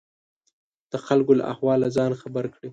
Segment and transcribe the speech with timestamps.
[0.91, 2.69] د خلکو له احواله ځان خبر کړي.